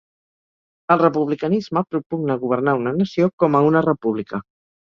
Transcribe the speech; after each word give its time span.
El 0.95 1.01
republicanisme 1.01 1.83
propugna 1.93 2.39
governar 2.47 2.75
una 2.81 2.97
nació 3.03 3.31
com 3.45 3.61
a 3.61 3.65
una 3.71 3.87
república. 3.91 4.45